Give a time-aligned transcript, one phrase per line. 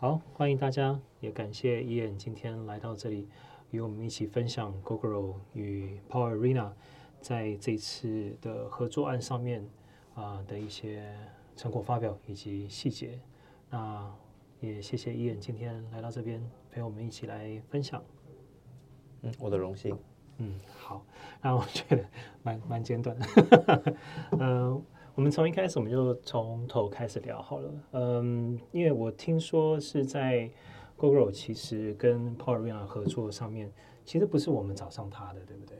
[0.00, 3.26] 好，欢迎大家，也感谢 Ian 今天来到这里，
[3.72, 6.70] 与我们一起分享 Google 与 Power Arena
[7.20, 9.60] 在这次的合作案上面
[10.14, 11.12] 啊、呃、的一些
[11.56, 13.18] 成果发表以及细节。
[13.70, 14.08] 那
[14.60, 18.00] 也谢谢 Ian 今天来到这边陪我们一起来分享。
[19.22, 19.98] 嗯，我的荣幸。
[20.36, 21.04] 嗯，好，
[21.42, 22.04] 那我觉得
[22.44, 23.26] 蛮蛮简短的。
[24.30, 24.82] 嗯、 呃。
[25.18, 27.70] 我们从一开始，我们就从头开始聊好了。
[27.90, 30.48] 嗯，因为我听说是在
[30.96, 33.68] Gogoro 其实跟 Power Arena 合作上面，
[34.04, 35.76] 其实不是我们找上他的，对不对？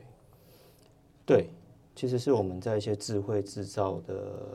[1.25, 1.49] 对，
[1.95, 4.45] 其实是我们在一些智慧制造的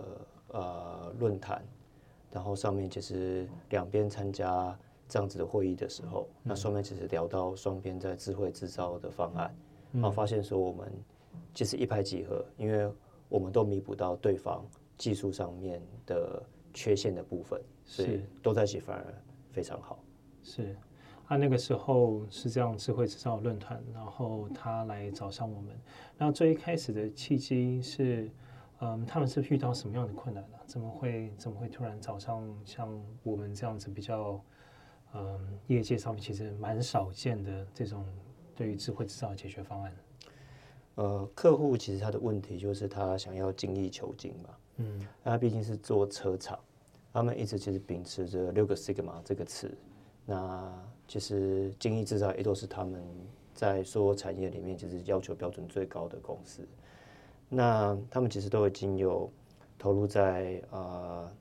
[0.49, 1.65] 呃论坛，
[2.31, 4.79] 然后上面其实两边参加
[5.09, 9.57] 这样子的会议的时候，嗯、那上面其实聊到双边在智慧制造的方案，
[9.93, 10.93] 嗯、然后发现说我们
[11.55, 12.93] 其实一拍即合，因为。
[13.29, 14.65] 我们都弥补到对方
[14.97, 16.43] 技术上面的
[16.73, 19.15] 缺陷的部分，所以都在一起反而
[19.51, 19.99] 非常好。
[20.43, 20.77] 是，
[21.27, 25.75] 啊，那个时候是这样智慧制造论坛，然后他来找上我们。
[26.19, 28.31] 那最一开始的契机是，
[28.81, 30.59] 嗯，他们是遇到什么样的困难呢？
[30.67, 34.43] 怎么会怎么会突然找上像我们这样子比较，
[35.15, 38.07] 嗯，业界上面其实蛮少见的这种
[38.55, 39.95] 对于智慧制造的解决方案？
[40.97, 46.57] 呃，客户其实他的问题就是他想要精益求精嘛，嗯，他毕竟是做车厂，
[47.13, 49.77] 他们一直其实秉持着六个 Sigma 这个词，
[50.25, 50.73] 那
[51.09, 53.03] 其实精益制造也都是他们
[53.53, 56.65] 在所有产业里面其实要求标准最高的公司，
[57.49, 59.29] 那他们其实都已经有
[59.77, 61.33] 投入在啊、呃、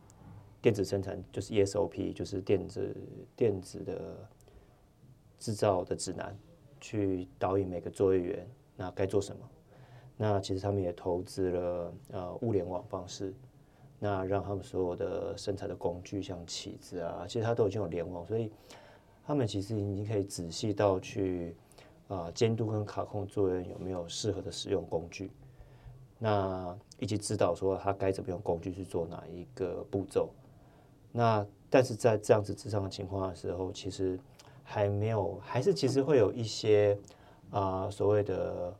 [0.63, 2.95] 电子生产，就是 ESOP，就是电子
[3.35, 4.27] 电子的
[5.37, 6.35] 制造的指南，
[6.81, 8.47] 去导引每个作业员。
[8.75, 9.49] 那该做什么？
[10.15, 13.33] 那其实他们也投资了呃物联网方式，
[13.97, 18.51] 那让他们所有的生产的工具，像起子啊，其实它都已经有联网，所以
[19.25, 21.55] 他们其实已经可以仔细到去
[22.07, 25.31] 啊监督跟卡控作业有没有适合的使用工具，
[26.19, 30.29] 那以及指导说他该怎么用工具去做哪一个步骤。
[31.11, 34.19] 那但是在这样子之上的情况的时候，其实
[34.63, 36.95] 还没有，还是其实会有一些。
[37.53, 38.75] 啊，所谓的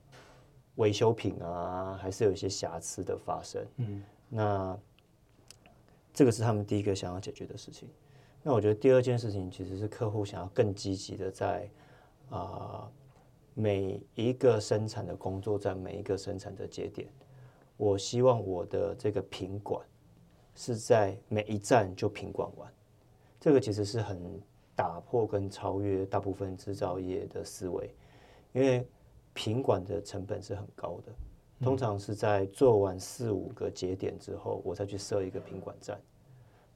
[0.76, 3.66] 维修品啊，还是有一些瑕疵的发生。
[3.78, 4.78] 嗯，那
[6.12, 7.88] 这个是他们第一个想要解决的事情。
[8.42, 11.70] 那我觉得第二件事情其实是客户想要更积极的在
[12.30, 12.92] 啊
[13.54, 17.08] 每一个生产的工作站，每一个生产的节点，
[17.78, 19.80] 我希望我的这个品管
[20.56, 22.74] 是在每一站就品管完。
[23.40, 24.42] 这个其实是很
[24.76, 27.94] 打破跟超越大部分制造业的思维。
[28.54, 28.88] 因为
[29.34, 31.12] 品管的成本是很高的，
[31.60, 36.00] 通常是在做完四五个节点之后，我再去设一个品管站。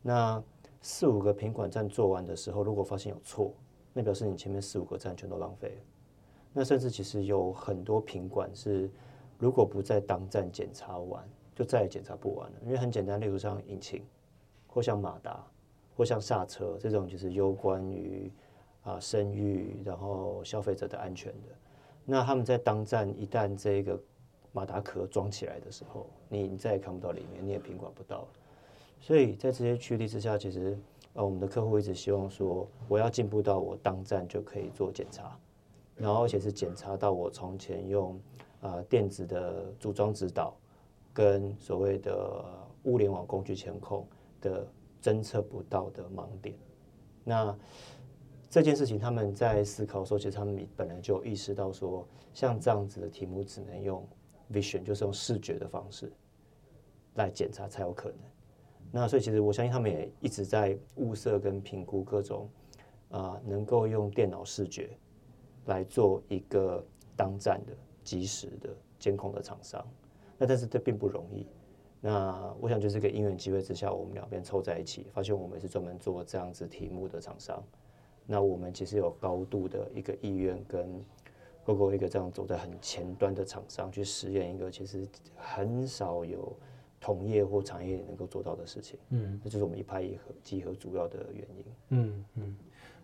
[0.02, 0.44] 那
[0.82, 3.54] 四五个品管站做完的时候，如果发现有错，
[3.94, 5.82] 那表示你前面四五个站全都浪费了。
[6.54, 8.90] 那甚至其实有很多品管是，
[9.38, 12.58] 如果不在当站检查完，就再也检查不完了。
[12.66, 14.04] 因为很简单，例如像引擎，
[14.68, 15.46] 或像马达，
[15.96, 18.32] 或像刹车这种，就是攸关于
[18.88, 21.50] 啊声誉，然后消费者的安全的。
[22.06, 24.00] 那他们在当站一旦这个
[24.54, 28.26] 马达壳装起来的时候，你再也看不到里面，你也品管不到。
[29.02, 30.80] 所以在这些驱力之下，其实
[31.14, 35.38] 呃我们的客户一直希望说，我要进步到我当站就可以做检查，
[35.98, 38.18] 然后而且是检查到我从前用
[38.62, 40.56] 啊、电子的组装指导
[41.14, 42.44] 跟所谓的
[42.84, 44.08] 物联网工具监控
[44.40, 44.66] 的
[45.02, 46.56] 侦测不到的盲点。
[47.24, 47.56] 那
[48.50, 54.08] 这件事情，他们在思考的时候，其实他们本来就意识到说，像这样子的题目只能用
[54.52, 56.12] vision，就是用视觉的方式
[57.16, 58.18] 来检查才有可能。
[58.90, 62.50] 那所以，其实我相信他们也一直在物色跟评估各种
[63.10, 64.90] 啊、能够用电脑视觉
[65.66, 66.82] 来做一个
[67.16, 69.86] 当站的即时的监控的厂商。
[70.38, 71.46] 那但是这并不容易。
[72.00, 77.62] 那我想，就是个因缘机会之下，我们两边凑在一起，发现我们是专门做这样子题目的厂商。
[78.30, 80.86] 那我们其实有高度的一个意愿，跟
[81.66, 86.54] Gogoro 一个这样走在很前端的厂商去实验一个其实很少有
[87.00, 89.00] 同业或产业能够做到的事情。
[89.10, 91.66] 嗯，这就是我们一拍一合集合主要的原因。
[91.90, 92.58] 嗯嗯，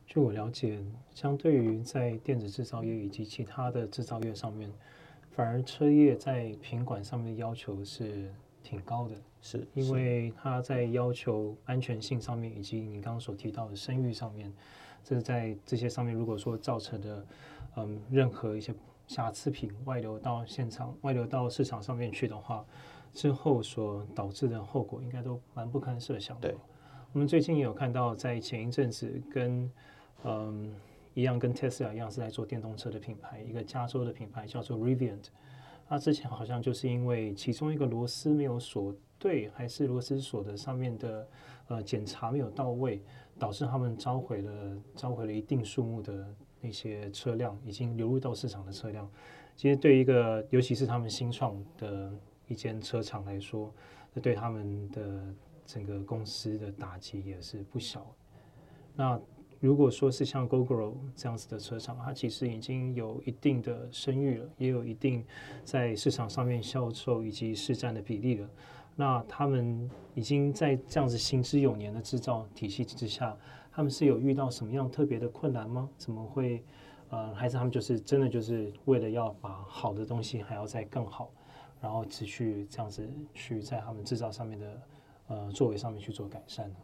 [0.05, 0.83] 据我了解，
[1.13, 4.69] 相对于在电子制造业以及其他的制造业上面，
[5.31, 8.29] 反而车业在品管上面的要求是
[8.61, 9.15] 挺高的。
[9.41, 14.53] 是，因为它在要求安全性上面，以及你刚刚所提到的声誉上面。
[15.03, 17.25] 这是在这些上面，如果说造成的，
[17.75, 18.73] 嗯，任何一些
[19.07, 22.65] 瑕疵品外流到现场、外流到市场上面去的话，
[23.13, 26.49] 之后所导致的后果应该都蛮不堪设想的。
[26.49, 26.57] 对，
[27.11, 29.69] 我们最近也有看到，在前一阵子跟
[30.23, 30.73] 嗯
[31.13, 35.19] 一样，跟 Tesla 一样是在做电动车的品牌，一个加州的品牌叫做 Rivian。
[35.93, 41.27] 他之前好像就是因为其中一个螺丝没有锁对，还是螺丝锁的上面的
[41.67, 42.99] 呃检查没有到位，
[43.37, 49.07] 导致他们召回了召回了一定数目的那些车辆，已经流入到市场的车辆。
[49.55, 52.11] 其实对一个尤其是他们新创的
[52.47, 53.71] 一间车厂来说，
[54.15, 55.31] 这对他们的
[55.63, 58.03] 整个公司的打击也是不小。
[58.95, 59.21] 那
[59.63, 65.25] 如果说是像 Gogoro 这样子的车厂，它其实已经有一定的声誉了，也有一定
[65.63, 68.49] 在市场上面销售以及市占的比例了。
[68.93, 73.37] 那他们已经在这样子行之有年的制造体系之下，
[73.71, 75.89] 他们是有遇到什么样特别的困难吗？
[75.97, 76.61] 怎么会？
[77.09, 81.31] 呃，还是他们就是真的就是为了要把好的东西还要再更好，
[81.79, 84.81] 然后持续这样子去在他们制造上面的
[85.27, 86.75] 呃作为上面去做改善呢？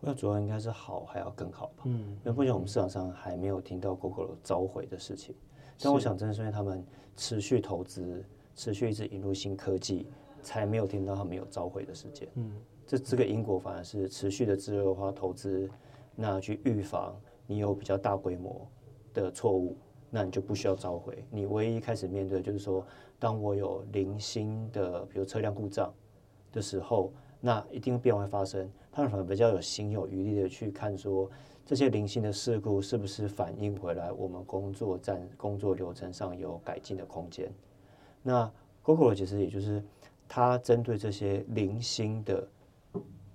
[0.00, 1.82] 那主要应该是好，还要更好吧。
[1.86, 5.34] 嗯，因为目前我们市场上还没有听到 Gogoro 召回的事情。
[5.80, 6.84] 但我想，正是因为他们
[7.16, 8.24] 持续投资，
[8.54, 10.06] 持续一直引入新科技，
[10.40, 12.28] 才没有听到他们有召回的事件。
[12.34, 12.52] 嗯，
[12.86, 15.68] 这这个因果反而是持续的自由化投资，
[16.14, 17.14] 那去预防
[17.46, 18.64] 你有比较大规模
[19.12, 19.76] 的错误，
[20.10, 21.24] 那你就不需要召回。
[21.28, 22.86] 你唯一开始面对就是说，
[23.18, 25.92] 当我有零星的，比如车辆故障
[26.52, 27.12] 的时候。
[27.40, 31.30] 那一定变会发生，他们反而比较有心有余力的去看说，
[31.64, 37.48] 这些零星的事故是不是反映回来我们工作站工作流程上有改进的空间。
[38.22, 38.50] 那
[38.82, 39.84] Google 其实也就是
[40.26, 42.48] 它针对这些零星的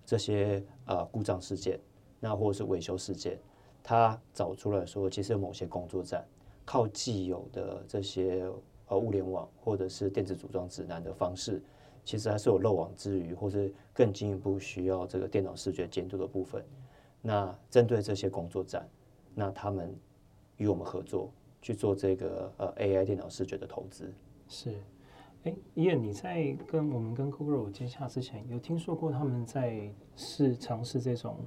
[0.05, 1.79] 这些呃故障事件，
[2.19, 3.39] 那或者是维修事件，
[3.81, 6.27] 它找出来说，其实某些工作站
[6.65, 8.51] 靠既有的这些
[8.87, 11.61] 呃物联网或者是电子组装指南的方式。
[12.05, 16.63] 其实还是有漏网之鱼，或是更进一步需要这个电脑视觉监督的部分。
[17.21, 18.85] 那针对这些工作站，
[19.33, 19.95] 那他们
[20.57, 24.13] 与我们合作去做这个呃 AI 电脑视觉的投资。
[24.49, 24.75] 是，
[25.43, 31.37] 哎，伊恩，你在跟我们跟 Gogoro 接洽之前，有听说过他们在试尝试这种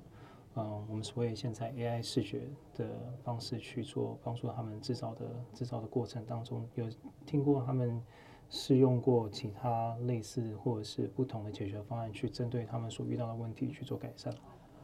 [0.54, 2.88] 嗯、我们所谓现在 AI 视觉的
[3.22, 6.88] 方式去做帮助他们制造的制造的过程当中，有
[7.26, 8.02] 听过他们？
[8.48, 14.32] 试用过其他类似或者是不同的解决方案，去针对他们所遇到的问题去做改善。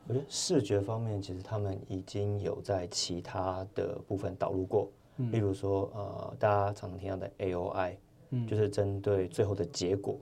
[0.08, 7.96] 我觉得视觉方面，其实他们已经有在其他的部分导入过，嗯、例如说，呃，大家常常听到的 AOI，
[8.30, 10.18] 嗯，就是针对最后的结果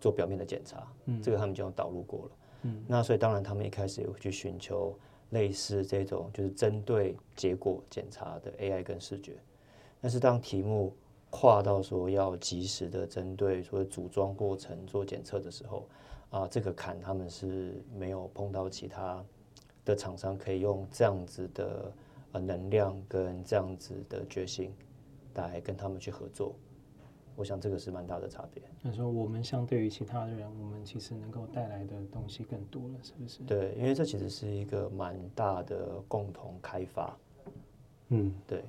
[0.00, 2.30] 做表面的检查，嗯，这个他们就有导入过了，
[2.62, 4.96] 嗯，那所以当然他们一开始也会去寻求
[5.30, 9.32] 类似这种就是针对结果检查的 AI 跟视觉，
[10.00, 10.94] 但是当题目。
[11.38, 15.86] 跨到说要及时的针对说组装过程做检测的时候，
[16.30, 19.22] 啊，这个坎他们是没有碰到其他
[19.84, 21.92] 的厂商可以用这样子的
[22.32, 24.72] 呃能量跟这样子的决心
[25.34, 26.54] 来跟他们去合作。
[27.36, 28.62] 我想这个是蛮大的差别。
[28.80, 33.42] 那说我们相对于其他的人，我们其实能够带来的东西更多了，是不是？
[33.42, 37.14] 对，因为这其实是一个蛮大的共同开发。
[38.08, 38.64] 嗯，对。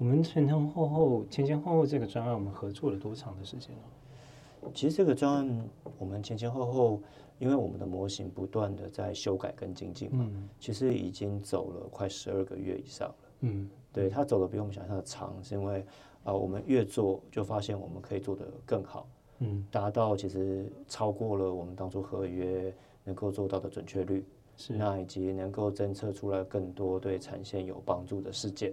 [0.00, 4.70] 我们前前后后、前前后后这个专案，我们合作了多长的时间呢？
[4.74, 5.68] 其实这个专案，
[5.98, 7.02] 我们前前后后，
[7.38, 13.14] 因为我们的模型不断的在修改跟精进嘛，嗯、其实已经走了快十二个月以上了。
[13.40, 15.80] 嗯，对，它走的比我们想象的长，是因为
[16.24, 19.06] 啊、呃，我们越做就发现我们可以做得更好，
[19.40, 24.24] 嗯，达到其实超过了我们当初合约能够做到的准确率，
[24.56, 28.72] 是那以及能够侦测出来更多对产线有帮助的事件。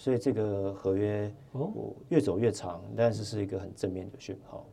[0.00, 4.64] 所以这个合约哦越走越长，哦、但是是一个很正面的讯号。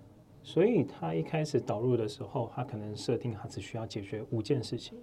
[0.41, 4.97] 所以他一开始导入的时候，他可能设定他只需要解决五件事情，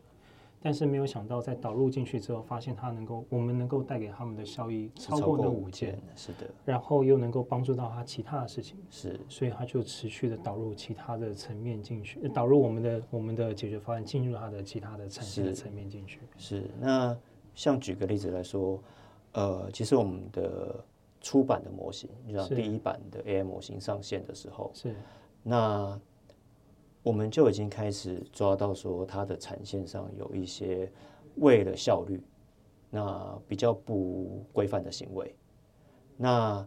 [0.62, 6.48] 但是没有想到在导入进去之后，发现他能够我们能够带给他们的效益超过那五件，是的。
[6.64, 9.20] 然后又能够帮助到他其他的事情，是。
[9.28, 16.20] 所以他就持续的导入其他的层面进去，导入我们的我们的解决方案进入他的其他的产业的层面进去。
[16.38, 16.62] 是。
[16.62, 16.70] 是。
[16.80, 17.14] 那
[17.54, 18.82] 像举个例子来说。
[19.34, 20.84] 呃，其实我们的
[21.20, 24.94] 出版的模型，就像第一版的 AI 模型上线的时候，是
[25.42, 26.00] 那
[27.02, 30.90] 我们就已经开始抓到说它的产线上有一些
[31.36, 32.22] 为了效率，
[32.90, 35.34] 那比较不规范的行为。
[36.16, 36.66] 那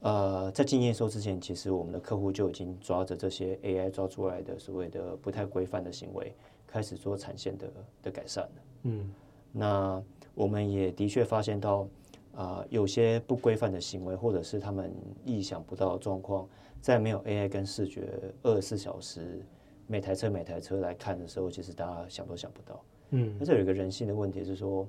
[0.00, 6.34] 呃，在进验收之前，其实我们的客户就已经抓着这些 AI 抓出来的所谓的不太规范的行为，
[6.66, 7.72] 开始做产线的
[8.04, 8.50] 的改善了。
[8.84, 9.12] 嗯，
[9.52, 10.02] 那
[10.38, 11.88] 我们也的确发现到。
[12.34, 16.48] 啊、呃，有些不规范的行为，或者是他们意想不到的状况，
[16.80, 18.12] 在没有 AI 跟视觉
[18.44, 19.44] 二十四小时
[19.88, 22.84] 每台车每台车来看的时候，其实大家想都想不到。
[23.10, 24.86] 嗯，那这有一个人性的问题是说，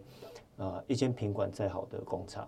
[0.58, 2.48] 呃，一间品管再好的工厂，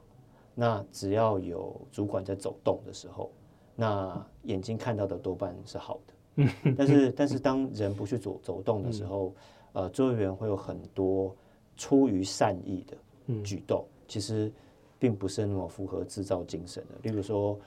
[0.53, 3.31] 那只要有主管在走动的时候，
[3.75, 6.13] 那眼睛看到的多半是好的。
[6.35, 9.33] 嗯，但是 但是当人不去走走动的时候，
[9.73, 11.35] 呃，作业员会有很多
[11.81, 14.51] 出于善意的举动，其实
[14.99, 16.95] 并不是那么符合制造精神的。
[17.01, 17.59] 例如说，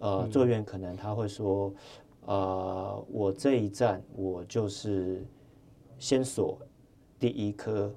[0.00, 1.72] 呃，作业员可能他会说，
[2.26, 5.24] 呃，我这一站我就是
[5.98, 6.58] 先锁
[7.18, 7.90] 第一颗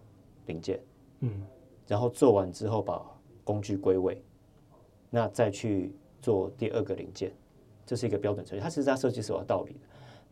[0.46, 0.80] 零件，
[1.20, 1.46] 嗯，
[1.86, 3.06] 然后做完之后把
[3.44, 4.24] 工具归位，
[5.10, 7.34] 那再去做第二个零件，
[7.86, 8.64] 这是一个标准程序。
[8.64, 9.80] 它其实它设计是有道理的。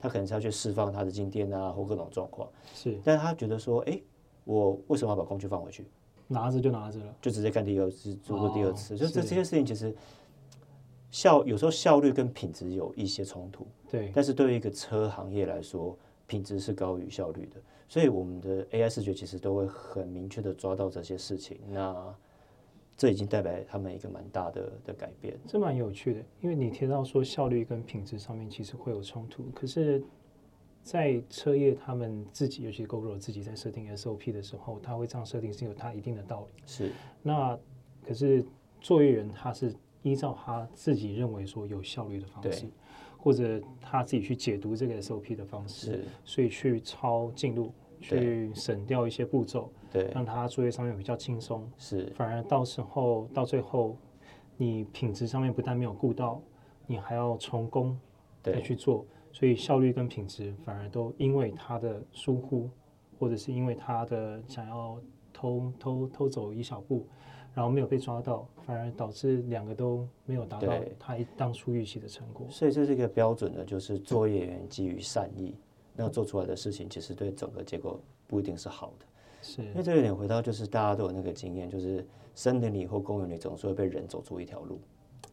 [0.02, 2.50] 他可能是要去释放他的静电啊，或各种状况。
[2.74, 4.04] 是，但是他觉得说，哎、欸，
[4.50, 5.86] 我为什么要把工具放回去？
[6.28, 8.96] 拿着就拿着了，就直接干第二次，做过第二次。
[8.96, 9.96] 哦、就这这些事情，其实
[11.12, 13.68] 效有时候效率跟品质有一些冲突。
[13.92, 14.12] 对。
[14.14, 21.60] 但是对于一个车行业来说，品质是高于效率的，所以我们的 AI 视觉其实都会很明确的抓到这些事情。
[21.68, 22.16] 那
[22.98, 26.20] 这已经代表他们一个蛮大的的改变，这蛮有趣的。
[26.42, 30.04] 因为你提到说效率跟品质上面其实会有冲突，可是，
[30.84, 36.64] 在车业他们自己，尤其是 Gogoro 自己在设定 SOP 的时候，他会这样设定是有他一定的道理。
[36.66, 36.92] 是。
[37.22, 37.58] 那
[38.06, 38.44] 可是
[38.82, 42.66] 作业员他是依照他自己认为说有效率的方式，
[43.18, 49.72] 或者他自己去解读这个 SOP 的方式，所以去抄进度，去省掉一些步骤。
[49.92, 53.98] 对，让他作业上面比较轻松，是，反而到时候到最后，
[54.56, 56.42] 你品质上面不但没有顾到，
[56.88, 58.00] 你还要重工
[58.44, 62.70] 再去做，所以效率跟品质反而都因为他的疏忽，
[63.20, 65.00] 或者是因为他的想要
[65.32, 67.06] 偷偷偷走一小步，
[67.54, 72.46] 然后没有被抓到，反而导致两个都没有达到他当初预期的成果。
[72.50, 75.56] 所以这是一个标准的，就是作业员基于善意，
[75.96, 79.06] 那做出来的事情其实对整个结果不一定是好的。
[79.42, 82.06] 是，因为这有点回到，就是大家都有那个经验，就是
[82.36, 84.80] 森林里或公园里总是会被人走出一条路，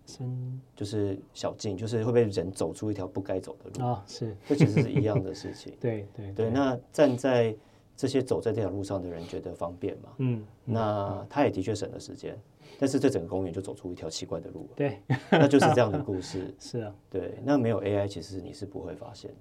[0.07, 4.05] 森就是小径，就是会被人走出一条不该走的路啊。
[4.07, 5.75] 是，这其实是一样的事情。
[5.81, 6.51] 对对对。
[6.51, 7.55] 那站在
[7.97, 10.09] 这些走在这条路上的人觉得方便嘛？
[10.19, 10.47] 嗯。
[10.65, 12.39] 那他也的确省了时间，
[12.79, 14.69] 但是这整个公园就走出一条奇怪的路。
[14.77, 16.55] 对，那就是这样的故事。
[16.61, 16.95] 是啊。
[17.11, 19.37] 对，那没有 AI，其实你是不会发现的。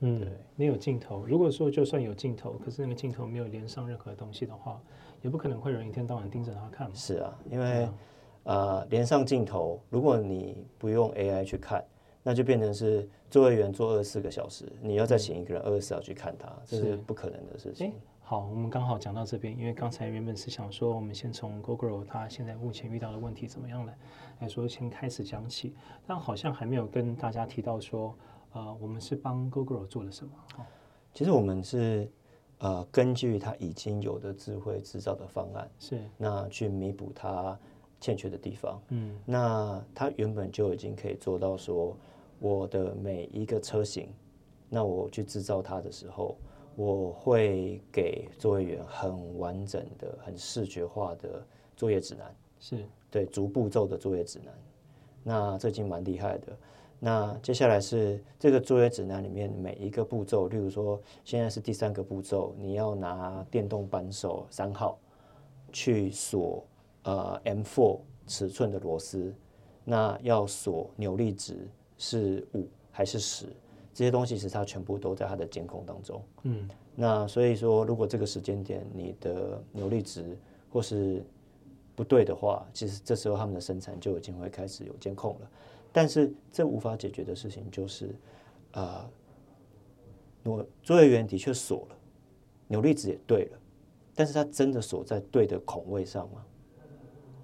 [0.00, 1.24] 嗯，没有镜头。
[1.24, 4.78] 如果说就算有镜头，可是那个镜头没有连上任何东西的话，
[5.22, 6.94] 也不可能会有人一天到晚盯着它看。
[6.94, 7.94] 是啊，因为、啊、
[8.46, 11.84] 呃，连上镜头，如果你不用 AI 去看，
[12.22, 17.92] 那就变成是作业员做二十四个小时，你要再请一个人二十四小时去看它，这是不可能的事情。
[18.20, 23.98] 好，我们刚好讲到这边，因为刚才原本是想说，我们先从 Google 它现在目前遇到的问题怎么样来
[24.40, 25.74] 来说先开始讲起，
[26.06, 28.14] 但好像还没有跟大家提到说。
[28.52, 30.32] 呃，我们是帮 Google 做了什么？
[31.12, 32.10] 其实我们是
[32.56, 37.58] 呃根据它已经有的智慧制造的方案，是那去弥补它
[38.00, 38.80] 欠缺的地方。
[38.88, 41.96] 嗯，那它原本就已经可以做到说，
[42.38, 44.08] 我的每一个车型，
[44.68, 46.36] 那我去制造它的时候，
[46.74, 51.44] 我会给作业员很完整的、很视觉化的
[51.76, 54.54] 作业指南，是对逐步骤的作业指南。
[55.22, 56.56] 那这已经蛮厉害的。
[56.98, 64.98] 那接下来是这个作业指南里面每一个步骤，例如说现在是第三个步骤，你要拿电动扳手三号
[65.72, 66.64] 去锁
[67.06, 69.32] 呃 M4 尺寸的螺丝，
[69.84, 73.46] 那要锁扭力值是五还是十？
[73.94, 76.22] 这些东西其实它全部都在它的监控当中。
[76.42, 80.36] 嗯，那所以说如果这个时间点你的扭力值
[80.70, 81.24] 或是
[81.94, 85.50] 不对的话，其实这时候他们的生产就已经会开始有监控了。
[85.92, 88.08] 但是这无法解决的事情就是，
[88.72, 89.08] 啊、
[90.44, 91.96] 呃，我作业员的确锁了，
[92.66, 93.58] 扭力值也对了，
[94.14, 96.44] 但是他真的锁在对的孔位上吗？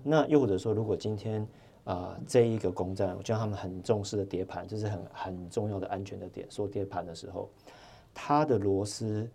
[0.02, 1.42] 那又或者说，如果今天
[1.84, 7.48] 啊、呃、这一个工站，我觉得他们很重视的碟盘，这是很很重要的安全的点，说碟盘的时候，
[8.12, 9.28] 它的螺丝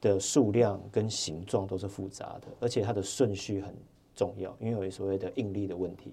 [0.00, 3.74] 的数量跟形状都是复杂的，而且它的顺序很
[4.14, 6.12] 重要，因为有所谓的应力的问题。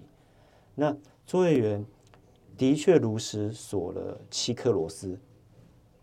[0.74, 1.84] 那作业员。
[2.54, 5.18] 的确如实锁了七颗螺丝，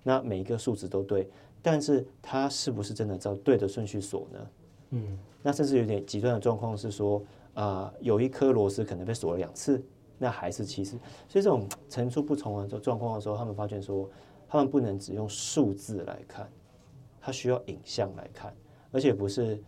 [0.02, 1.30] 那每一个数值都对，
[1.62, 4.50] 但是它是不是真的照对的顺序锁呢？
[4.90, 7.22] 嗯，那甚至有点极端的状况是说，
[7.60, 9.84] 啊、呃，有一颗螺丝可能被锁了两次，
[10.18, 10.92] 那还是七次。
[11.28, 14.10] 所以这种层出不穷的状况的时候，他们发现说，
[14.48, 16.50] 他们不能只用数字来看，
[17.20, 18.56] 他需要影像来看，
[18.92, 19.62] 而且不是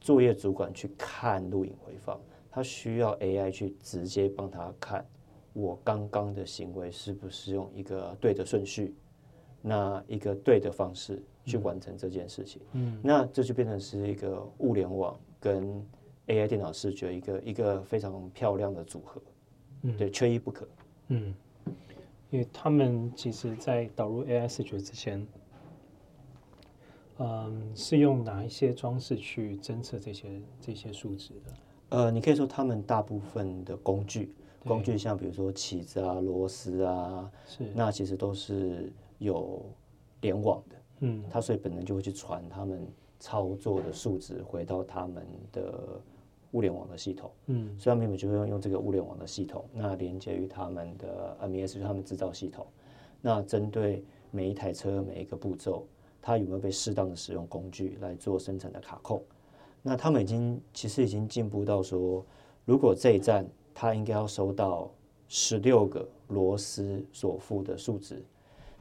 [0.00, 5.04] 作业主管去看录影回放，他需要 AI 去直接帮他看。
[5.52, 8.94] 我刚刚的行为是不是用一个对的顺序？
[9.60, 12.62] 那一个对的方式去完成这件事情。
[12.72, 15.84] 嗯，那这就变成是一个物联网跟
[16.30, 19.20] AI 电脑视觉一个一个非常漂亮的组合。
[19.82, 20.68] 嗯，对，缺一不可。
[21.08, 21.34] 嗯，
[22.30, 25.26] 因为他们其实在导入 AI 视觉之前，
[27.18, 31.52] 嗯，是用哪一些装置去侦测这些这些数值的？
[31.96, 34.32] 呃，你可以说他们大部分的工具，
[34.64, 39.64] 工具像比如说起子啊、螺丝啊，是那其实都是有
[40.20, 40.76] 联网的。
[41.00, 42.86] 嗯，它所以本能就会去传他们
[43.18, 46.00] 操作的数值回到他们的
[46.52, 47.30] 物联网的系统。
[47.46, 52.66] 嗯，所以他们就会用用这个物联网的系统，那连接于他们的 MES，就是他们制造系统。
[53.20, 55.86] 那针对每一台车每一个步骤，
[56.22, 59.22] 它有没有被适当的使用工具来做生产的卡控？
[59.82, 62.24] 那他们已经其实已经进步到说，
[62.64, 64.90] 如果这一站他应该要收到
[65.28, 68.22] 十六个螺丝所付的数值，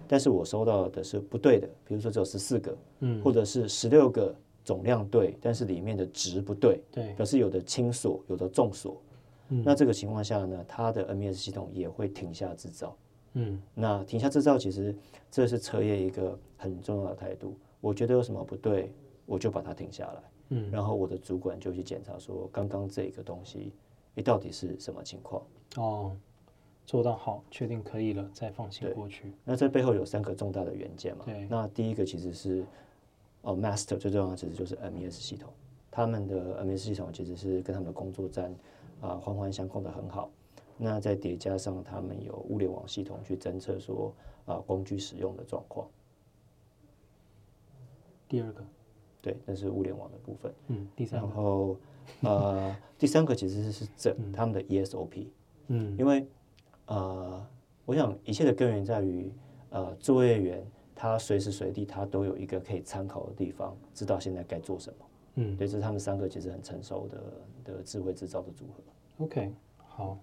[0.07, 4.35] 但是我收到的是不对的，比如说只有十四个，嗯，或者是十六个
[4.69, 9.01] 总量对，但是里面的值不对，对，表示有的轻锁，有的重锁，
[9.47, 12.95] 嗯，那这个情况下呢，它的 MES 系统也会停下制造，
[13.33, 14.95] 嗯，那停下制造其实
[15.31, 18.93] 这是车业一个很重要的态度，我觉得有什么不对，
[19.25, 20.21] 我就把它停下来。
[20.49, 23.73] 嗯，然后我的主管就去检查说，刚刚这个东西，
[24.13, 25.43] 你到底是什么情况？
[25.77, 26.15] 哦，
[26.85, 29.33] 做到好，确定可以了，再放行过去。
[29.43, 31.25] 那这背后有三个重大的元件嘛？
[31.25, 31.47] 对。
[31.49, 32.63] 那第一个其实是，
[33.41, 35.51] 哦，Master 最重要的其实就是 MES 系统，
[35.89, 38.53] 他们的 MES 系统其实是跟他们的工作站
[39.01, 40.29] 啊环环相扣的很好。
[40.77, 44.13] 那再叠加上他们有物联网系统去侦测说
[44.45, 45.87] 啊工具使用的状况。
[48.27, 48.63] 第二个。
[49.21, 50.49] 对，那是物联网的部分。
[50.67, 51.27] 嗯，第三个。
[51.27, 51.75] 然后，
[52.21, 55.27] 呃，第三个其实是整他们的 ESOP。
[55.67, 56.25] 嗯，因为
[56.85, 57.45] 呃，
[57.85, 59.29] 我想一切的根源在于
[59.71, 60.65] 呃，作业员
[61.01, 65.05] 他随时随地他都有一个可以参考的地方，知道现在该做什么。
[65.35, 67.23] 嗯，对，这是他们三个其实很成熟的
[67.63, 69.23] 的智慧制造的组合。
[69.23, 70.17] OK，好，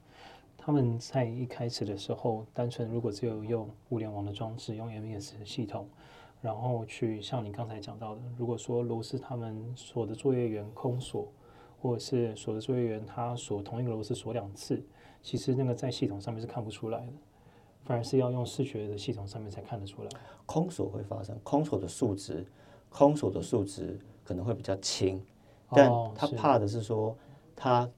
[0.58, 5.88] 他们在一开始的时候，单纯如果只有用物联网的装置，用 MES 系统。
[6.42, 11.26] 然后去像你刚才讲到的，如果说螺丝他们锁的作业员空锁，
[11.80, 14.84] 或者是锁的作业员他锁同一个螺丝锁两次，
[15.22, 17.12] 其实那个在系统上面是看不出来的，
[17.86, 20.10] 反而是要用视觉的系统上面才看得出来。
[20.44, 22.44] 空锁会发生，空锁的数值，
[22.90, 25.22] 空锁的数值可能会比较轻，
[25.70, 27.16] 但他怕的是说
[27.54, 27.88] 他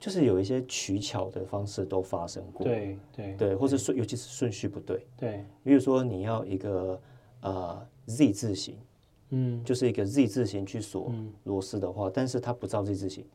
[0.00, 7.00] 就是有一些取巧的方式都发生过，对对对，或者顺尤其是顺序不对，对，比如说你要一个。
[7.44, 8.78] 呃，Z 字形，
[9.30, 13.26] 嗯，就是一个 Z 字形去锁螺丝的话，但是它不照 Z 字形，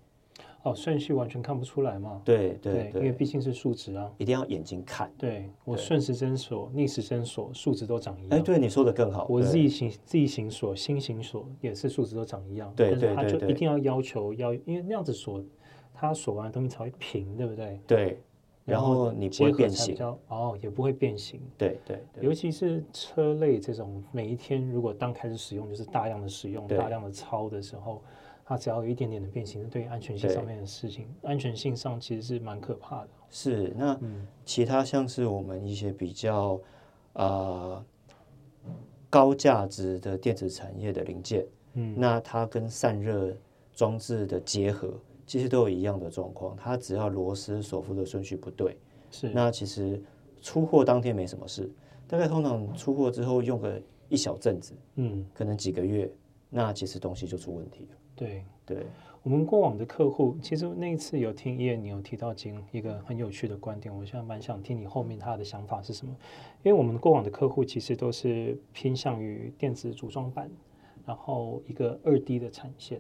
[0.64, 2.22] 哦，顺序完全看不出来嘛。
[2.26, 5.12] 对对对，因为毕竟是数值啊，一定要眼睛看。
[5.18, 8.38] 对，我顺时针锁、逆时针锁，数值都长一样。
[8.38, 9.26] 哎，对，你说的更好。
[9.30, 12.74] 我 Z 型 Z 型锁、心型锁也是数值都长一样。
[12.76, 15.42] 对对对，它就一定要要求要，因为那样子锁，
[15.94, 17.80] 它锁完的东西才会平，对不对？
[17.88, 18.20] 对。
[18.66, 19.96] 然后你不会变形
[20.28, 21.40] 哦，也不会变形。
[21.58, 28.04] 对对，尤其是车类这种，每一天如果刚开始使用就是大量的使用、大量的操的时候，
[28.48, 33.10] 它只要有一点点的变形，对于安全性上面的事情，安全性上其实是蛮可怕的。
[33.30, 34.00] 是，那
[34.46, 36.58] 其他像是我们一些比较
[37.14, 37.86] 呃
[39.10, 43.36] 高价值的电子产业的零件，嗯，那它跟散热
[43.74, 44.94] 装置的结合。
[45.26, 48.78] 其实都有一样的状况，它只要螺丝锁付的顺序不对，
[49.12, 50.02] 是那其实
[50.42, 51.70] 出货当天没什么事，
[52.08, 56.10] 大概通常出货之后用个一小阵子，嗯，可能几个月，
[56.50, 57.98] 那其实东西就出问题了。
[58.18, 58.86] 对对，
[59.24, 66.14] 我们过往的客户，其实那一次有听叶你有提到金一个很有趣的观点，我现在蛮想听你后面他的想法是什么？
[66.64, 70.50] 因为我们过往的客户其实都是偏向于电子组装板，
[71.06, 73.00] 然后一个二 D 的产线。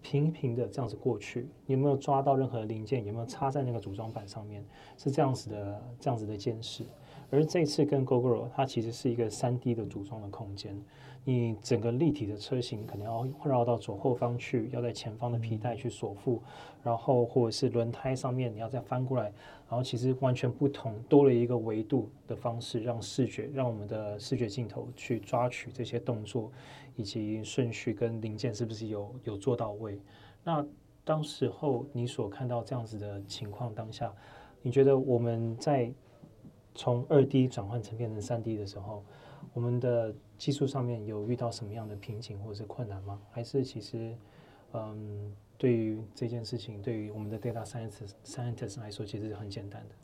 [0.00, 3.02] 平平的这样子过去，你有没有抓到任何零件？
[3.06, 4.62] 有没有插在那个组装板上面？
[4.98, 6.84] 是这样子的，这样子的监视。
[7.30, 10.78] 而这次跟 Google，它其实是一个三 D 的组装的空间。
[11.24, 16.42] 你整个立体的车型可能要绕到左后方去，要在前方的皮带去锁付，
[16.82, 19.24] 然后或者是轮胎上面你要再翻过来，
[19.68, 26.50] 然后其实完全不同，多了一个维度的方式，让视觉，让我们的视觉镜头去抓取这些动作。
[26.96, 29.98] 以及顺序跟零件是不是有有做到位？
[30.44, 30.64] 那
[31.04, 34.14] 当时候你所看到这样子的情况当下，
[34.62, 35.92] 你觉得我们在
[36.72, 39.04] 从二 D 转换成变成三 D 的时候，
[39.54, 43.18] 我们的技术上面有遇到什么样的瓶颈或者是困难吗？
[43.30, 44.14] 还是其实，
[44.72, 49.94] 嗯，对于这件事情，对于我们的 data scientist scientist 来说，其实是很简单的。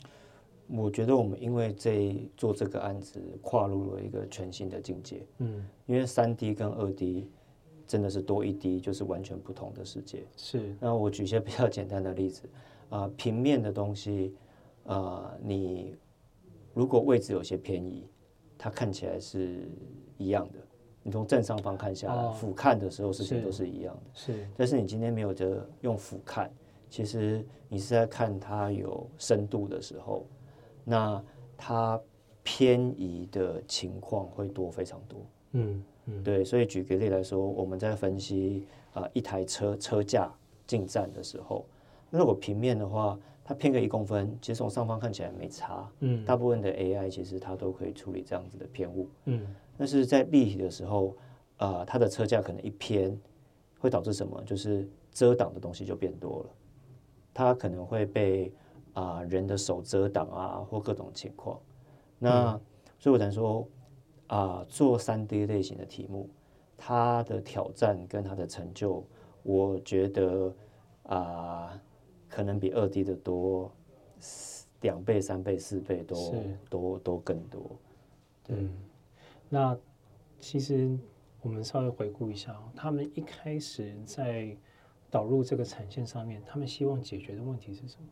[0.68, 5.26] 我觉得我们因为这做这个案子，跨入了一个全新的境界。
[5.38, 7.28] 嗯，因为三 D 跟二 D
[7.88, 10.24] 真的是多一 D 就是完全不同的世界。
[10.36, 10.76] 是。
[10.78, 12.48] 那我举一些比较简单的例子
[12.88, 14.32] 啊、呃，平面的东西
[14.84, 15.96] 啊、呃，你
[16.72, 18.06] 如果位置有些偏移，
[18.62, 19.66] 它看起来是
[20.18, 20.59] 一样的。
[21.03, 24.03] 你从正上方看下来，俯瞰的时候事情都是一样的。
[24.12, 24.46] 是。
[24.55, 26.46] 但是你今天没有的用俯瞰，
[26.90, 30.27] 其实你是在看它有深度的时候。
[30.85, 31.23] 那
[31.57, 31.99] 它
[32.42, 35.20] 偏移的情况会多非常多，
[35.53, 40.33] 嗯嗯，对，所以举个例来说，我们在分析啊、呃、一台车车架
[40.66, 41.64] 进站的时候，
[42.09, 43.18] 那如果平面的话，
[43.50, 49.44] 它偏个一公分，其实从上方看起来没差，嗯，大部分的 AI 其实它都可以处理这样子的偏误，嗯，
[49.76, 51.16] 但是在立体的时候，
[51.56, 53.18] 啊、呃，它的车架可能一偏，
[53.80, 54.40] 会导致什么？
[54.44, 56.50] 就是遮挡的东西就变多了，
[57.34, 58.52] 它可能会被。
[58.92, 61.60] 啊，人的手遮挡啊，或各种情况，
[62.18, 62.60] 那、嗯、
[62.98, 63.66] 所以我才说
[64.26, 66.28] 啊，做三 D 类型的题目，
[66.76, 69.04] 它的挑战跟它的成就，
[69.44, 70.52] 我觉得
[71.04, 71.80] 啊，
[72.40, 73.70] 可能比二 D 的多
[74.81, 76.35] 两倍、三倍、四倍都
[76.70, 77.70] 都都更多。
[78.48, 78.74] 嗯，
[79.50, 79.79] 那
[80.38, 80.98] 其实
[81.42, 84.57] 我们稍微回顾一下，他们一开始在
[85.11, 88.09] 导入这个产线上面，他们希望解决的问题是什么？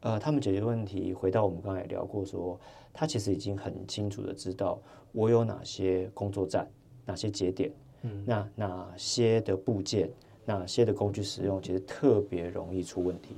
[0.00, 2.60] 呃，他们解决问题，回到我们刚才也聊过说，说
[2.94, 4.80] 他其实已经很清楚的知道
[5.12, 6.66] 我有哪些工作站，
[7.04, 7.70] 哪些节点，
[8.04, 10.08] 嗯，那哪些的部件，
[10.44, 13.36] 哪些的工具使用，其实特别容易出问题。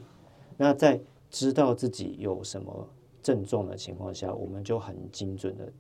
[0.57, 2.88] 那在知道自己有什么
[3.23, 5.73] 症状的情况下，我们就很精准的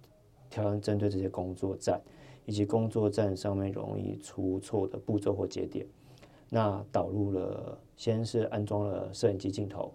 [0.50, 2.00] 挑针对这些工作站，
[2.44, 5.86] 以及工作站上面容易出错的步骤或节点，
[6.48, 9.92] 那导入了，先是安装了摄影机镜头。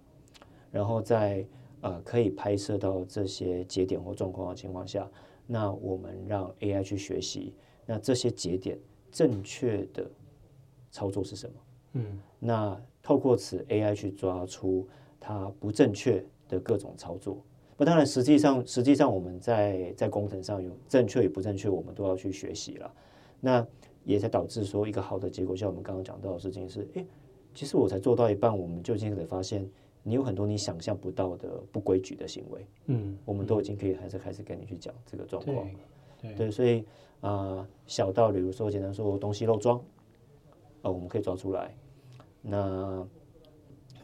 [0.72, 1.46] 然后在
[1.82, 5.10] 呃可以拍摄到这些节点或状况的情况下，
[5.46, 7.54] 那我们让 AI 去学习，
[7.86, 8.80] 那这些节点
[9.12, 10.10] 正确的
[10.92, 11.54] 操作是什么？
[11.94, 14.88] 嗯，那透过此 AI 去抓出
[15.20, 17.38] 它不正确的各种操作。
[17.78, 22.94] 那当然，实际上实际上我们在在工程上有正确与不正确，我们都要去学习了。
[23.40, 23.66] 那
[24.04, 27.06] 也才导致说一个好的结果，像我们刚刚讲到的事情是，诶，
[27.56, 29.68] 其实我才做到一半，我们就已经得发现。
[30.04, 35.74] 你有很多你想象不到的不规矩的行为，嗯，我们都已经可以还是开始跟你去讲这个状况了，
[36.20, 36.80] 对，对，所以
[37.20, 39.80] 啊、呃，小到比如说简单说东西漏装，
[40.82, 41.76] 啊、我们可以抓出来，
[42.42, 43.08] 那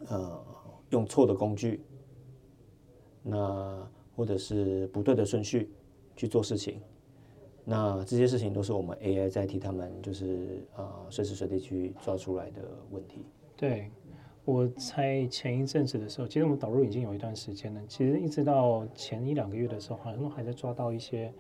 [0.08, 0.46] 呃
[0.90, 1.82] 用错的工具，
[3.24, 5.72] 那或者是不对的顺序
[6.16, 6.82] 去做事情，
[7.64, 12.62] 那这些事情都是我们 AI 在替他们就是啊随时随地去抓出来的
[12.92, 13.92] 问题，对。
[14.46, 17.82] 我猜前一阵子的时候，其实我们导入已经有一段时间了。
[17.86, 21.34] 其实一直到前一两个月的时候，好像都还在抓到一些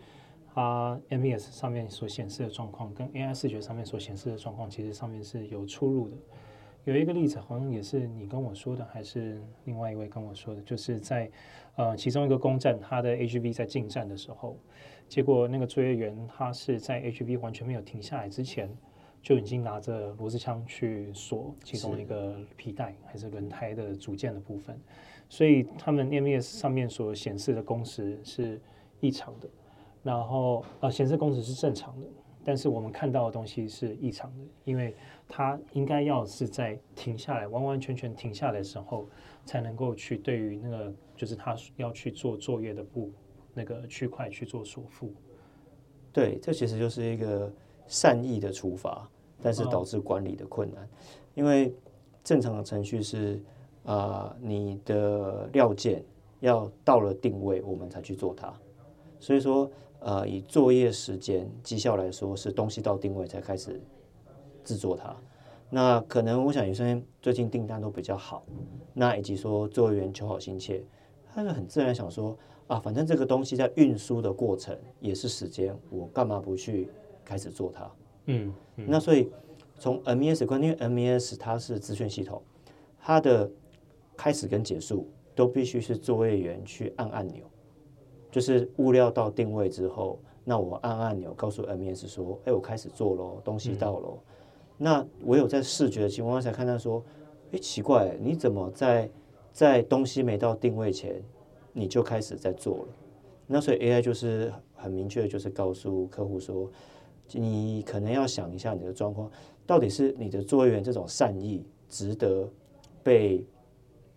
[0.59, 6.17] 它 MES 上面所显示的状况，跟 AI 视觉上面所显示的状况，其实上面是有出入的。
[6.83, 11.29] 有一个例子，好像也是你跟我说的，还是另外一位跟我说的，就是在
[11.75, 14.57] 呃其中一个工站，它的 HV 在进站的时候，
[15.07, 18.75] 结果那个作业员他是在 HV 完全没有停下来之前。
[19.19, 24.79] 就已经拿着螺丝枪去锁其中一个皮带还是轮胎的组件的部分，
[25.27, 28.61] 所以他们 MES 上面所显示的工时是
[29.01, 29.49] 异常的，
[30.07, 32.07] 然后呃显示工时是正常的，
[32.43, 34.95] 但是我们看到的东西是异常的，因为
[35.27, 39.07] 它应该要是在停下来完完全全停下来的时候，
[39.45, 43.11] 才能够去对于那个就是他要去做作业的部
[43.53, 45.13] 那个区块去做锁付。
[46.13, 47.51] 对，这其实就是一个
[47.85, 49.07] 善意的处罚。
[49.39, 50.89] 但是导致管理的困难，
[51.35, 51.71] 因为
[52.23, 53.39] 正常的程序是
[53.83, 56.03] 啊、呃，你的料件
[56.39, 58.51] 要到了定位，我们才去做它。
[59.19, 63.81] 所以说，呃，以作业时间绩效来说，是东西到定位才开始
[64.63, 65.15] 制作它。
[65.69, 68.45] 那可能我想，有些最近订单都比较好，
[68.93, 70.83] 那以及说作业员求好心切，
[71.33, 76.89] 他就很自然想说啊，反正这个东西在运输的过程也是时间，我干嘛不去
[77.25, 77.91] 开始做它？
[78.27, 79.29] 嗯，嗯，那所以
[79.77, 82.41] 从 MES 观念，MES 它是资讯系统，
[82.99, 83.49] 它的
[84.15, 85.05] 开始跟结束
[85.35, 87.43] 都必须是作业员去按按钮，
[88.37, 94.19] 就是物料到定位之后，那我按按钮告诉 MES 说，哎，我开始做喽，东西到喽。
[94.19, 94.21] 嗯、
[94.77, 97.03] 那我有在视觉的情况下看到说，
[97.51, 99.09] 哎，奇怪，你怎么在
[99.51, 101.19] 在东西没到定位前
[101.73, 102.87] 你就开始在做了？
[103.47, 106.69] 那所以 AI 就是很明确的，就是告诉客户说。
[107.31, 109.31] 你可能要想一下你的状况，
[109.65, 112.47] 到底是你的作业员这种善意值得
[113.01, 113.43] 被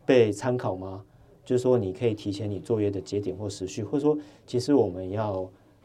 [0.04, 1.02] 被参考吗？
[1.50, 5.42] 就是说你可以提前你作业的节点或时序，或者说其实我们要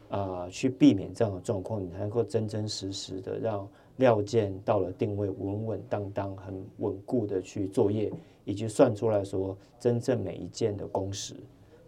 [0.08, 8.12] 啊、呃、去避免这样的状况，你才能够真真实实的让料件到了定位稳稳当当、很稳固的去作业，
[8.44, 11.34] 以及算出来说真正每一件的工时，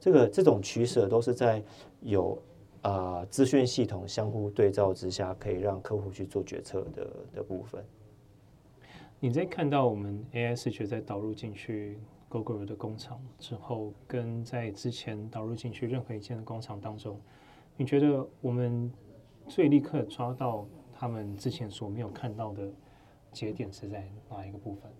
[0.00, 1.62] 这个这种取舍都是在
[2.00, 2.36] 有。
[2.82, 7.84] 啊，资讯系统相互对照之下，可以让客户去做决策的的部分。
[9.18, 11.98] 你在看到我们 AI 视觉在导入进去
[12.30, 17.20] Gogoro 的工厂之后，跟在之前导入进去任何一间的工厂当中，
[17.76, 18.92] 你觉得我们
[19.46, 22.70] 最立刻抓到他们之前所没有看到的
[23.32, 24.90] 节点是在哪一个部分？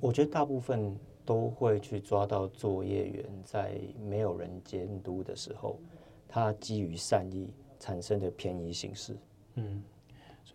[0.00, 0.96] 我觉得大部分。
[1.26, 5.80] 都会去抓到作业员在没有人监督的时候，
[6.28, 9.16] 他基于善意产生的便宜形式。
[9.56, 9.82] 嗯，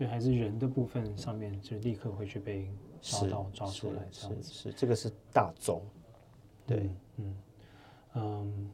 [0.02, 2.68] 所以还是人的部分上面就立刻会去被
[3.04, 5.80] 抓到抓出来，这样子，是，这个是大宗。
[6.66, 7.38] 对，嗯
[8.16, 8.72] 嗯，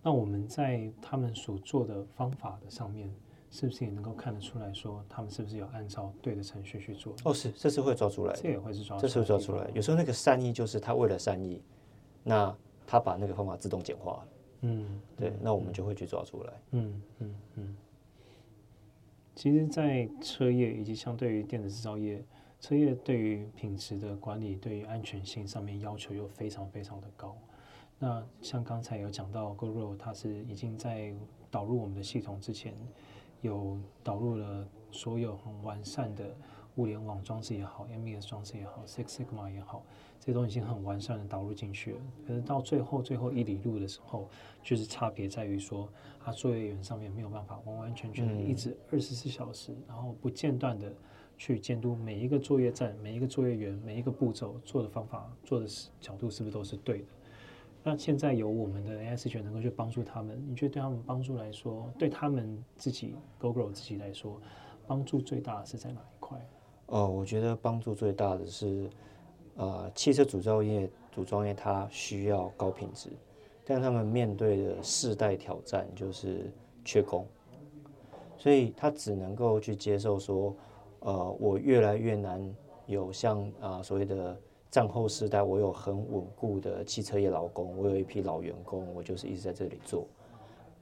[0.00, 3.12] 那我们在他们所做的方法的上面。
[3.50, 7.14] 是不是也能够看得出来说，他们是不是有按照对的程序去做？
[7.24, 9.70] 哦，是，这是会抓出来，这也会是抓，这是会抓出来。
[9.74, 11.62] 有时候那个善意就是他为了善意，
[12.22, 14.28] 那他把那个方法自动简化了。
[14.62, 16.52] 嗯，对，那我们就会去抓出来。
[16.70, 17.76] 嗯嗯嗯。
[19.34, 22.22] 其实，在车业以及相对于电子制造业，
[22.60, 27.36] 车业对于品质的管理、对于安全性上面要求又非常非常的高。
[27.98, 31.14] 那像刚才有讲到，Gogoro 它是已经在
[31.50, 32.74] 导入我们的系统之前。
[33.40, 36.32] 有导入了所有很完善的
[36.76, 39.84] 物联网装置也好，MES 装置也好，Six Sigma 也好，
[40.18, 42.00] 这些都已经很完善的导入进去了。
[42.26, 44.28] 可是到最后最后一里路的时候，
[44.62, 50.90] 就是差别在于说，它作业员上面没有办法完完全全的一直二十四小时，然后不间断的
[51.36, 55.66] 去监督每一个作业站、每一个作业员、每一个步骤做的方法、做的
[56.00, 57.06] 角度是不是都是对的。
[57.84, 64.40] 那现在有我们的 AI 视觉能够去帮助他们，你觉得对他们帮助来说，对他们自己 Gogoro 自己来说，
[64.86, 66.38] 帮助最大的是在哪一块？
[66.92, 68.88] 哦，我觉得帮助最大的是，
[69.56, 73.08] 呃，汽车组装业组装业它需要高品质，
[73.64, 76.50] 但他们面对的世代挑战就是
[76.84, 77.26] 缺工，
[78.36, 80.54] 所以他只能够去接受说，
[81.00, 82.54] 呃，我越来越难
[82.86, 84.36] 有像啊、所谓的。
[84.72, 90.06] 战后时代，我有很稳固的汽车业劳工，我有一批老员工，我就是一直在这里做。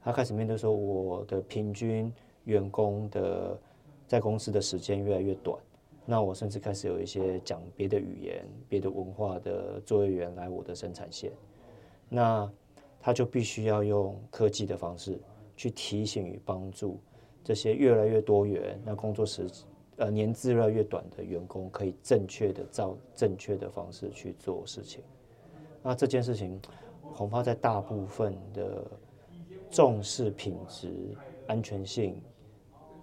[0.01, 3.59] 他开始面对说，我的平均员工的
[4.07, 5.59] 在公司的时间越来越短，
[6.05, 11.33] 那我甚至开始有一些讲别的语言、别的文化的作业员来我的生产线，
[12.09, 12.51] 那
[13.01, 15.19] 他就必须要用科技的方式
[15.57, 16.99] 去提醒与帮助
[17.45, 19.47] 这些越来越多元那工作时。
[19.97, 25.03] 呃，年资越来越短的员工可以正确的照正确的方式去做事情。
[25.83, 26.59] 那这件事情
[27.15, 28.83] 恐怕在大部分的
[29.71, 31.15] 重视品质、
[31.47, 32.19] 安全性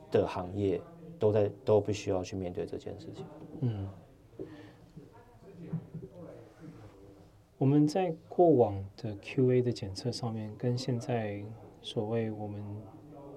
[0.10, 0.82] 的行业，
[1.20, 3.26] 都在都必须要去面对这件事情。
[3.62, 3.90] 嗯，
[7.58, 11.44] 我们在过往的 QA 的检测上面，跟现在
[11.82, 12.64] 所谓我们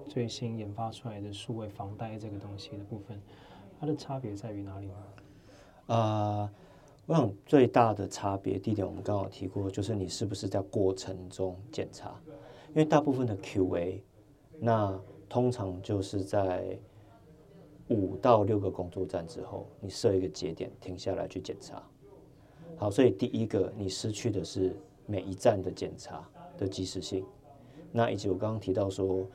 [0.07, 3.19] 最新研发出来的数位防呆这个东西的部分。
[3.79, 4.93] 它的差别在于哪里呢？
[5.87, 6.49] 呃，
[7.07, 12.13] 我想最大的差别，地点我们刚好提过，就是你是不是在过程中检查，
[12.69, 13.99] 因为大部分的 QA，
[14.59, 16.77] 那通常就是在
[17.91, 21.83] 五到六个工作站之后，你设一个节点停下来去检查。
[22.77, 24.75] 好，所以第一个你失去的是
[25.05, 26.27] 每一站的检查
[26.57, 27.25] 的及时性，
[27.91, 29.27] 那以及我刚刚提到说。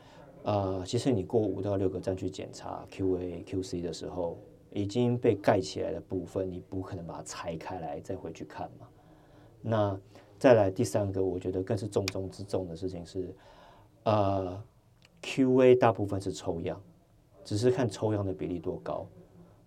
[0.44, 4.38] 啊、呃，其实你过五到六个站去检查 QA、QC 的时候，
[4.72, 8.86] 已经被盖起来的部分，你不可能把它拆开来再回去看嘛。
[9.60, 10.00] 那
[10.38, 13.34] 再来第三个，我觉得更是重中之重的事情是，
[14.04, 14.62] 呃
[15.20, 16.80] ，QA 大部分是抽样，
[17.46, 19.06] 只是看抽样的比例多高。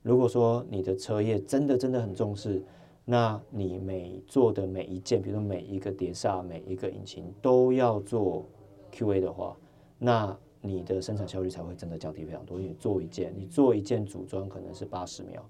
[0.04, 2.62] 如果说你的车业真的真的很重视，
[3.06, 8.46] 那你每做的每一件，比如说每一个碟刹、每一个引擎都要做
[8.92, 9.56] QA 的话，
[9.98, 12.60] 那你的生产效率才会真的降低非常多。
[12.60, 15.42] 因为做一件，你做一件组装可能是八十秒，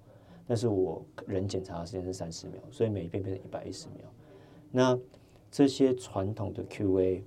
[0.46, 4.06] 但是我人检查的时间是三十秒，所以每一遍变成一百一十秒。
[4.72, 4.98] 那
[5.50, 7.24] 这些传统的 QA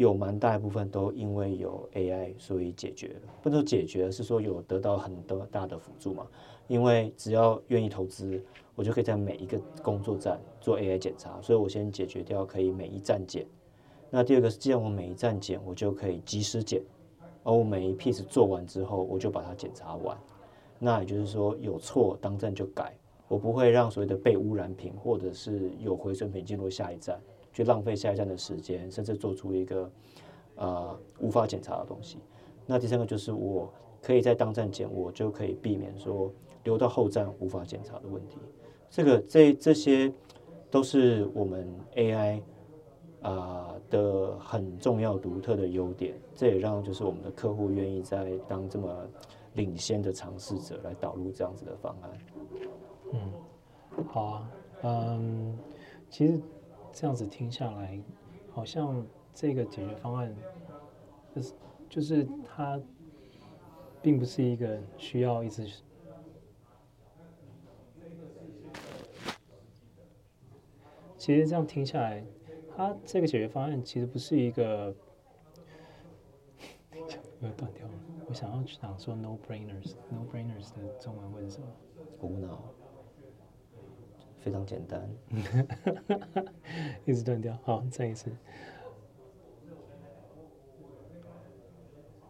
[0.00, 6.26] 有蛮大一部分都因为有 AI 所以解决了，不能说解决，是说有得到很多大的辅助嘛。
[6.68, 8.42] 因为只要愿意投资，
[8.74, 13.46] 我就可以在每一个工作站做 AI 检查，所以我先解决掉可以每一站检。
[14.08, 16.80] 那第二个是，既然我每一站检，我就可以及时检，
[17.42, 20.16] 而我每一 piece 做完之后，我就把它检查完。
[20.78, 22.96] 那也就是说，有错当站就改，
[23.28, 27.20] 我不会让所谓的被污染品或者是有回损品进入下一站，
[27.52, 29.90] 去浪费下一站的时间，甚至做出一个
[30.56, 32.18] 呃无法检查的东西。
[32.66, 36.32] 那第三个就是我可以在当站检，我就可以避免说
[36.64, 38.38] 留到后站无法检查的问题。
[38.88, 40.12] 这个这这些
[40.70, 42.40] 都是我们 AI
[43.22, 46.14] 啊、的很重要独特的优点。
[46.34, 48.96] 这也让就是我们的客户愿意在当这么
[49.54, 52.10] 领先的尝试者来导入这样子的方案。
[53.12, 53.32] 嗯，
[54.08, 54.50] 好啊，
[54.82, 55.58] 嗯，
[56.08, 56.40] 其实
[57.00, 57.98] 这样子听下来，
[58.52, 60.36] 好像这个解决方案
[61.34, 61.54] 就是
[61.88, 62.78] 就是它
[64.02, 65.66] 并不是一个需要一直。
[71.16, 72.22] 其实这样听下来，
[72.76, 74.94] 它这个解决方案其实不是一个，
[77.38, 77.94] 没有断掉了。
[78.28, 81.66] 我想要去讲说 no brainers，no brainers 的中文会是什么？
[82.20, 82.62] 无脑，
[84.40, 85.08] 非常简单。
[87.04, 88.30] 一直断掉，好，再一次。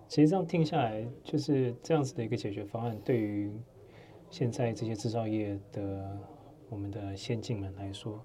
[0.09, 3.53] 其实这样听下来，就是这样子的一个解决方案，对于
[4.29, 6.19] 现在这些制造业的
[6.69, 8.21] 我们的先进们来说。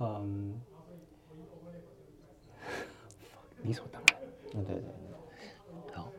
[0.00, 0.60] 嗯，
[3.62, 4.20] 理所当然。
[4.54, 4.84] 嗯，对对。
[5.92, 6.12] 好，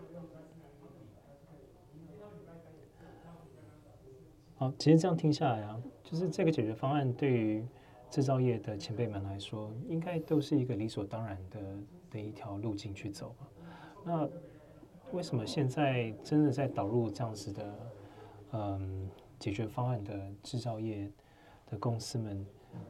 [4.55, 7.65] 好，其实这样听下来啊，就是这个解决方案对于
[8.09, 11.59] 制造业的前辈们来说，应该都是一个理所当然的
[12.11, 13.47] 的一条路径去走吧。
[14.05, 14.29] 那
[15.11, 17.75] 为什么现在真的在导入这样子的
[18.53, 21.11] 嗯解决方案的制造业
[21.69, 22.45] 的公司们？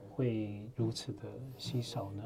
[0.10, 1.24] 会如此的
[1.58, 2.24] 稀少呢？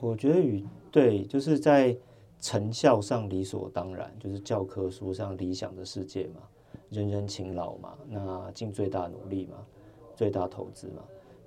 [0.00, 1.94] 我觉得与对，就是在
[2.40, 6.40] 成效上理所当然，就是教科书上理想的世界嘛，
[6.90, 9.66] 人人勤劳嘛，那尽最大努力嘛，
[10.14, 11.02] 最大投资嘛。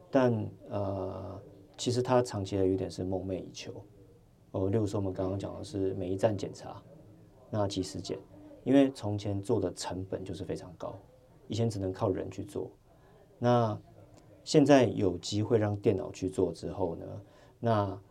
[0.09, 1.41] 但呃，
[1.77, 3.71] 其实它长期的有点是梦寐以求。
[4.51, 6.81] 哦，例如说我们刚刚讲的是每一站检查，
[7.49, 8.17] 那即时检，
[8.63, 10.95] 因为从前做的成本就是非常高，
[11.47, 12.69] 以前只能靠人去做，
[13.37, 13.79] 那。
[14.43, 17.05] 现在有机会让电脑去做之后呢，
[17.59, 18.01] 那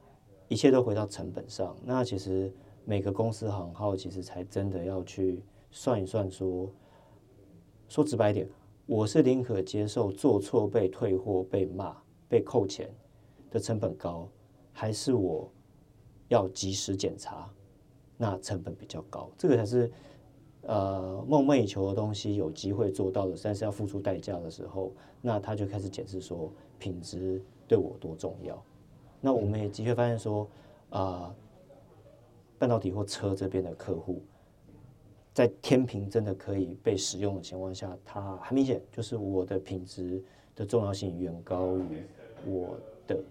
[0.46, 1.74] 一切都回到成本上。
[1.84, 6.70] 那其实每个公司行号其实才真的要去算一算说，说
[7.90, 8.48] 说直白一点，
[8.86, 11.96] 我是宁可接受做错被退货、被骂、
[12.28, 12.88] 被扣钱
[13.50, 14.28] 的成本高，
[14.72, 15.50] 还是我
[16.28, 17.52] 要及时检查，
[18.16, 19.90] 那成本比较高，这个才是。
[20.62, 28.62] 呃，梦寐以求的东西有机会做到的，但是要付出代价的时候，那他就开始检视说品质对我多重要。
[29.22, 30.46] 那我们也的确发现说，
[30.90, 31.34] 啊、呃，
[32.58, 34.22] 半导体或车这边的客户，
[35.32, 40.22] 在天平真的可以被使用的情况下，它很明显就是我的品质
[40.54, 42.02] 的重要性远高于
[42.46, 43.22] 我的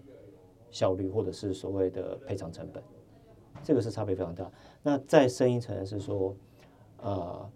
[0.70, 2.82] 效率或者是所谓的赔偿成本，
[3.62, 4.50] 这个是差别非常大。
[4.82, 6.34] 那再深一层是说。
[7.02, 7.50] 呃，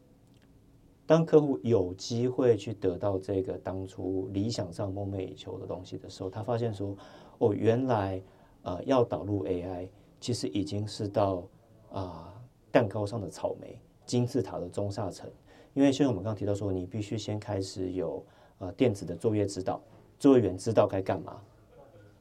[1.04, 6.96] 当客户有机会去得到这个当初理想上梦寐以求的东西的时候，他发现说，
[7.37, 8.22] 哦，原来
[8.62, 9.87] 呃要导入 AI，
[10.18, 11.46] 其实已经是到
[11.90, 12.33] 啊、呃、
[12.72, 15.31] 蛋糕上的草莓，金字塔的中下层。
[15.73, 18.25] 因为像我们刚刚提到说，你必须先开始有
[18.59, 19.81] 呃电子的作业指导，
[20.19, 21.40] 作业员知道该干嘛，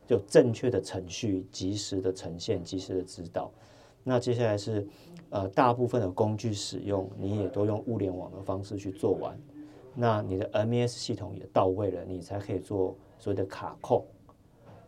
[0.07, 3.51] 就正确的程序，及时的呈现，及时的指导。
[4.03, 4.85] 那接下来是，
[5.29, 9.39] 呃，大部分的工具使用，你也都用物联网的方式去做完，
[9.95, 14.03] 那你的 MES 系统也到位了，你才可以做所谓的卡控。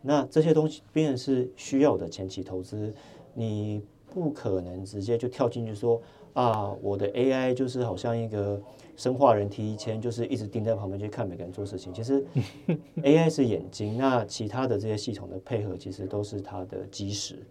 [0.01, 2.93] 那这些东西变成是需要的前期投资，
[3.33, 3.81] 你
[4.13, 6.01] 不可能直接就跳进去说
[6.35, 8.61] 啊，我的 AI 就是好像一个
[8.95, 11.91] 生化人提前就是一直盯在旁边去看每个人做事情。
[11.91, 12.23] 其实
[13.03, 17.43] AI 是眼睛，那其他的这些系统的配合其实都是它的基石，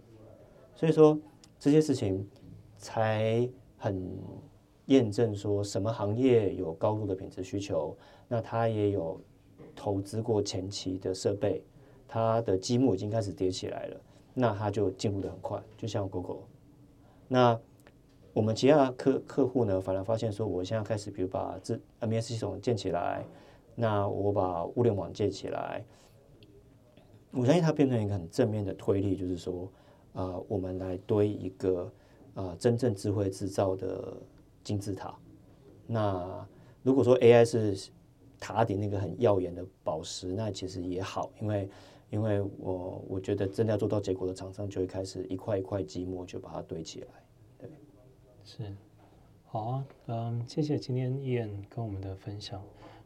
[0.73, 1.19] 所以说。
[1.57, 2.29] 这些事情
[2.77, 4.11] 才很
[4.87, 7.95] 验证说什么行业有高度的品质需求，
[8.27, 9.19] 那它也有
[9.73, 11.63] 投资过前期的设备，
[12.07, 14.01] 它的积木已经开始叠起来了，
[14.33, 16.43] 那它就进步的很快，就像 Google。
[17.29, 17.57] 那
[18.35, 23.25] 我们其他客客户呢，反而发现说，我现在开始，比如把这 MES 系统建起来，
[23.75, 25.85] 那我把物联网建起来，
[27.31, 29.71] 我相信它变成一个很正面的推力，就是说。
[30.15, 31.91] 啊、我们来堆一个
[32.35, 34.15] 啊、真正智慧制造的
[34.63, 35.13] 金字塔。
[35.85, 36.47] 那
[36.83, 37.91] 如果说 AI 是
[38.39, 41.69] 塔顶那个很耀眼的宝石，那其实也好，因为
[42.11, 47.07] 因为我我觉得真的要做到结果的厂商就会开始一块一块积木就把它堆起来。
[48.47, 48.63] 是，
[49.47, 52.61] 好啊，嗯，谢谢今天 Ian 跟我们的分享。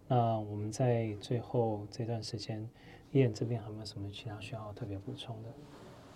[0.05, 2.69] 那我们在最后这段时间，
[3.13, 5.49] 伊恩这边还有没有什么其他需要特别补充的？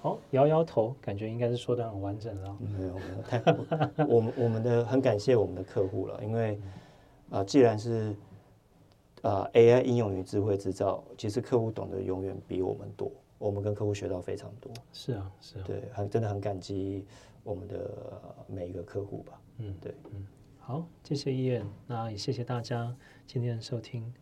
[0.01, 2.57] 哦，摇摇头，感觉应该是说的很完整了。
[2.59, 6.59] 没有没有，太我们我们的很感谢我们的客户了，因为
[7.29, 8.13] 啊、既然是
[9.21, 13.09] 啊、AI 应用于智慧制造，其实客户懂得永远比我们多，
[13.43, 14.71] 我们跟客户学到非常多。
[14.93, 17.05] 是啊是啊，对，很真的很感激
[17.43, 19.41] 我们的每一个客户吧。
[19.57, 20.25] 嗯，对，嗯。
[20.59, 22.95] 好，谢谢医院，那也谢谢大家
[23.27, 24.13] 今天的收听。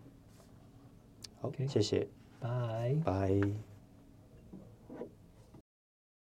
[1.39, 1.67] 好，Okay.
[1.67, 2.07] 谢谢，
[2.39, 3.70] 拜拜。